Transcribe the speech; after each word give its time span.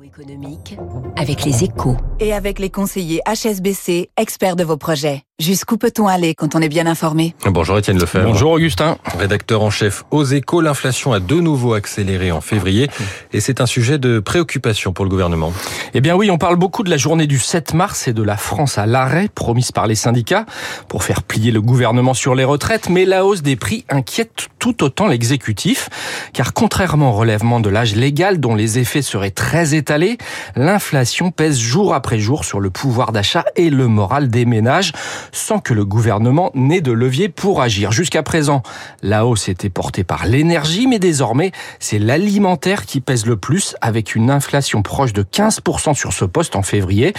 Économique 0.00 0.78
avec 1.16 1.44
les 1.44 1.64
échos. 1.64 1.96
Et 2.18 2.32
avec 2.32 2.58
les 2.58 2.70
conseillers 2.70 3.20
HSBC, 3.26 4.08
experts 4.16 4.56
de 4.56 4.64
vos 4.64 4.78
projets. 4.78 5.22
Jusqu'où 5.42 5.76
peut-on 5.76 6.06
aller 6.06 6.36
quand 6.36 6.54
on 6.54 6.60
est 6.60 6.68
bien 6.68 6.86
informé? 6.86 7.34
Bonjour 7.46 7.76
Étienne 7.76 7.98
Lefebvre. 7.98 8.28
Bonjour 8.28 8.52
Augustin. 8.52 8.96
Rédacteur 9.18 9.60
en 9.62 9.70
chef 9.70 10.04
aux 10.12 10.22
échos, 10.22 10.60
l'inflation 10.60 11.12
a 11.12 11.18
de 11.18 11.34
nouveau 11.34 11.74
accéléré 11.74 12.30
en 12.30 12.40
février 12.40 12.88
et 13.32 13.40
c'est 13.40 13.60
un 13.60 13.66
sujet 13.66 13.98
de 13.98 14.20
préoccupation 14.20 14.92
pour 14.92 15.04
le 15.04 15.10
gouvernement. 15.10 15.52
Eh 15.94 16.00
bien 16.00 16.14
oui, 16.14 16.30
on 16.30 16.38
parle 16.38 16.54
beaucoup 16.54 16.84
de 16.84 16.90
la 16.90 16.96
journée 16.96 17.26
du 17.26 17.40
7 17.40 17.74
mars 17.74 18.06
et 18.06 18.12
de 18.12 18.22
la 18.22 18.36
France 18.36 18.78
à 18.78 18.86
l'arrêt 18.86 19.28
promise 19.34 19.72
par 19.72 19.88
les 19.88 19.96
syndicats 19.96 20.46
pour 20.86 21.02
faire 21.02 21.24
plier 21.24 21.50
le 21.50 21.60
gouvernement 21.60 22.14
sur 22.14 22.36
les 22.36 22.44
retraites, 22.44 22.88
mais 22.88 23.04
la 23.04 23.26
hausse 23.26 23.42
des 23.42 23.56
prix 23.56 23.84
inquiète 23.88 24.46
tout 24.60 24.84
autant 24.84 25.08
l'exécutif 25.08 25.88
car 26.34 26.52
contrairement 26.52 27.10
au 27.10 27.14
relèvement 27.14 27.58
de 27.58 27.68
l'âge 27.68 27.96
légal 27.96 28.38
dont 28.38 28.54
les 28.54 28.78
effets 28.78 29.02
seraient 29.02 29.32
très 29.32 29.74
étalés, 29.74 30.18
l'inflation 30.54 31.32
pèse 31.32 31.58
jour 31.58 31.94
après 31.94 32.20
jour 32.20 32.44
sur 32.44 32.60
le 32.60 32.70
pouvoir 32.70 33.10
d'achat 33.10 33.44
et 33.56 33.70
le 33.70 33.88
moral 33.88 34.28
des 34.28 34.44
ménages 34.44 34.92
sans 35.32 35.58
que 35.58 35.74
le 35.74 35.84
gouvernement 35.84 36.50
n'ait 36.54 36.80
de 36.80 36.92
levier 36.92 37.28
pour 37.28 37.62
agir. 37.62 37.90
Jusqu'à 37.90 38.22
présent, 38.22 38.62
la 39.02 39.26
hausse 39.26 39.48
était 39.48 39.70
portée 39.70 40.04
par 40.04 40.26
l'énergie, 40.26 40.86
mais 40.86 40.98
désormais, 40.98 41.52
c'est 41.80 41.98
l'alimentaire 41.98 42.86
qui 42.86 43.00
pèse 43.00 43.26
le 43.26 43.36
plus, 43.36 43.74
avec 43.80 44.14
une 44.14 44.30
inflation 44.30 44.82
proche 44.82 45.12
de 45.12 45.22
15% 45.22 45.94
sur 45.94 46.12
ce 46.12 46.24
poste 46.24 46.54
en 46.54 46.62
février. 46.62 47.14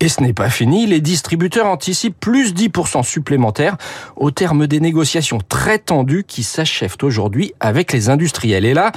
Et 0.00 0.08
ce 0.08 0.22
n'est 0.22 0.32
pas 0.32 0.50
fini, 0.50 0.86
les 0.86 1.00
distributeurs 1.00 1.66
anticipent 1.66 2.18
plus 2.18 2.54
10% 2.54 3.04
supplémentaires 3.04 3.76
au 4.16 4.30
terme 4.30 4.66
des 4.66 4.80
négociations 4.80 5.38
très 5.46 5.78
tendues 5.78 6.24
qui 6.26 6.42
s'achèvent 6.42 6.96
aujourd'hui 7.02 7.52
avec 7.60 7.92
les 7.92 8.08
industriels. 8.08 8.64
Et 8.64 8.74
là, 8.74 8.92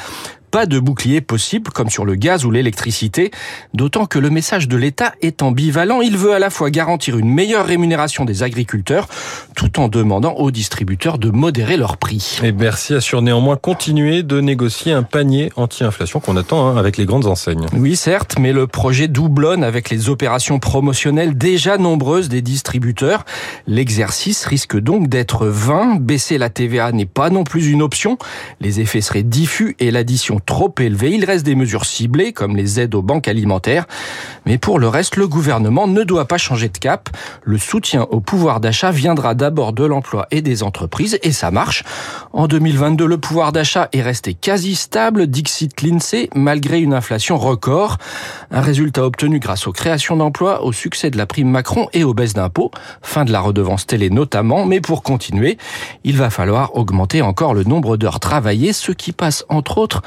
pas 0.52 0.66
de 0.66 0.80
bouclier 0.80 1.22
possible 1.22 1.72
comme 1.72 1.90
sur 1.90 2.04
le 2.04 2.16
gaz 2.16 2.44
ou 2.44 2.52
l'électricité, 2.52 3.32
d'autant 3.74 4.06
que 4.06 4.20
le 4.20 4.30
message 4.30 4.68
de 4.68 4.76
l'État 4.76 5.14
est 5.22 5.42
ambivalent. 5.42 6.02
Il 6.02 6.18
veut 6.18 6.34
à 6.34 6.40
la 6.40 6.50
fois 6.50 6.70
garantir 6.70 7.18
une 7.18 7.30
meilleure 7.30 7.66
rémunération 7.66 8.26
des 8.26 8.44
agriculteurs 8.44 9.08
tout 9.56 9.80
en 9.80 9.88
demandant 9.88 10.34
aux 10.34 10.52
distributeurs 10.52 11.18
de 11.18 11.30
modérer 11.30 11.78
leurs 11.78 11.98
prix. 11.98 12.40
Et 12.44 12.52
Bercy 12.52 12.94
assure 12.94 13.22
néanmoins 13.22 13.56
continuer 13.56 14.24
de 14.24 14.42
négocier 14.42 14.92
un 14.92 15.04
panier 15.04 15.52
anti-inflation 15.56 16.20
qu'on 16.20 16.36
attend 16.36 16.68
hein, 16.68 16.78
avec 16.78 16.98
les 16.98 17.06
grandes 17.06 17.28
enseignes. 17.28 17.66
Oui, 17.74 17.96
certes, 17.96 18.36
mais 18.38 18.52
le 18.52 18.68
projet 18.68 19.08
doublonne 19.08 19.64
avec 19.64 19.90
les 19.90 20.10
opérations 20.10 20.60
promotionnelles 20.60 21.38
déjà 21.38 21.78
nombreuses 21.78 22.28
des 22.28 22.42
distributeurs. 22.42 23.24
L'exercice 23.68 24.46
risque 24.46 24.78
donc 24.78 25.08
d'être 25.08 25.48
vain. 25.48 25.96
Baisser 25.96 26.38
la 26.38 26.50
TVA 26.50 26.92
n'est 26.92 27.06
pas 27.06 27.30
non 27.30 27.46
plus 27.46 27.68
une 27.68 27.82
option. 27.82 28.18
Les 28.60 28.82
effets 28.82 29.02
seraient 29.02 29.24
diffus 29.24 29.76
et 29.80 29.92
l'addition 29.92 30.41
trop 30.46 30.74
élevé. 30.80 31.12
Il 31.12 31.26
reste 31.26 31.46
des 31.46 31.56
mesures 31.56 31.86
ciblées, 31.86 32.34
comme 32.34 32.56
les 32.56 32.80
aides 32.80 32.96
aux 32.96 33.02
banques 33.02 33.28
alimentaires. 33.28 33.86
Mais 34.46 34.58
pour 34.58 34.80
le 34.80 34.88
reste, 34.88 35.16
le 35.16 35.28
gouvernement 35.28 35.88
ne 35.88 36.04
doit 36.04 36.26
pas 36.26 36.38
changer 36.38 36.70
de 36.70 36.78
cap. 36.78 37.10
Le 37.44 37.58
soutien 37.58 38.04
au 38.10 38.20
pouvoir 38.20 38.60
d'achat 38.60 38.92
viendra 38.92 39.34
d'abord 39.36 39.74
de 39.74 39.86
l'emploi 39.86 40.28
et 40.32 40.42
des 40.42 40.64
entreprises, 40.64 41.20
et 41.24 41.32
ça 41.32 41.52
marche. 41.52 41.84
En 42.34 42.48
2022, 42.48 43.06
le 43.06 43.18
pouvoir 43.18 43.52
d'achat 43.52 43.90
est 43.94 44.02
resté 44.02 44.34
quasi 44.34 44.76
stable, 44.76 45.28
Dixit 45.28 45.82
l'INSEE, 45.82 46.30
malgré 46.36 46.80
une 46.80 46.94
inflation 46.94 47.38
record. 47.38 47.98
Un 48.52 48.62
résultat 48.62 49.06
obtenu 49.06 49.40
grâce 49.40 49.68
aux 49.68 49.72
créations 49.72 50.18
d'emplois, 50.18 50.64
au 50.64 50.72
succès 50.72 51.10
de 51.10 51.18
la 51.18 51.26
prime 51.26 51.50
Macron 51.50 51.88
et 51.94 52.04
aux 52.04 52.14
baisses 52.14 52.34
d'impôts. 52.34 52.72
Fin 53.02 53.26
de 53.26 53.32
la 53.32 53.40
redevance 53.40 53.86
télé 53.86 54.10
notamment, 54.10 54.66
mais 54.66 54.82
pour 54.82 55.04
continuer, 55.04 55.58
il 56.04 56.18
va 56.18 56.30
falloir 56.30 56.76
augmenter 56.76 57.22
encore 57.22 57.54
le 57.54 57.64
nombre 57.64 57.98
d'heures 57.98 58.20
travaillées, 58.20 58.74
ce 58.74 58.92
qui 58.92 59.12
passe 59.12 59.46
entre 59.50 59.78
autres 59.78 60.02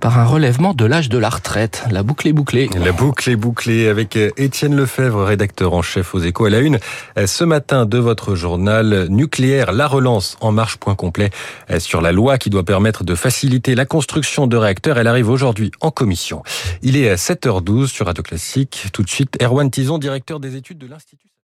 par 0.00 0.18
un 0.18 0.24
relèvement 0.24 0.74
de 0.74 0.84
l'âge 0.84 1.08
de 1.08 1.18
la 1.18 1.28
retraite. 1.28 1.84
La 1.90 2.02
boucle 2.02 2.28
est 2.28 2.32
bouclée. 2.32 2.68
La 2.78 2.92
boucle 2.92 3.30
est 3.30 3.36
bouclée 3.36 3.88
avec 3.88 4.16
Étienne 4.16 4.76
Lefebvre, 4.76 5.24
rédacteur 5.24 5.74
en 5.74 5.82
chef 5.82 6.14
aux 6.14 6.20
échos 6.20 6.46
à 6.46 6.50
la 6.50 6.60
une. 6.60 6.78
Ce 7.24 7.44
matin 7.44 7.86
de 7.86 7.98
votre 7.98 8.34
journal 8.34 9.06
nucléaire, 9.08 9.72
la 9.72 9.86
relance 9.86 10.36
en 10.40 10.52
marche 10.52 10.76
point 10.76 10.94
complet 10.94 11.30
sur 11.78 12.00
la 12.00 12.12
loi 12.12 12.38
qui 12.38 12.50
doit 12.50 12.64
permettre 12.64 13.04
de 13.04 13.14
faciliter 13.14 13.74
la 13.74 13.86
construction 13.86 14.46
de 14.46 14.56
réacteurs. 14.56 14.98
Elle 14.98 15.06
arrive 15.08 15.30
aujourd'hui 15.30 15.70
en 15.80 15.90
commission. 15.90 16.42
Il 16.82 16.96
est 16.96 17.10
à 17.10 17.16
7h12 17.16 17.86
sur 17.86 18.06
Radio 18.06 18.22
Classique. 18.22 18.86
Tout 18.92 19.02
de 19.02 19.10
suite, 19.10 19.36
Erwan 19.42 19.70
Tison, 19.70 19.98
directeur 19.98 20.40
des 20.40 20.56
études 20.56 20.78
de 20.78 20.86
l'Institut. 20.86 21.26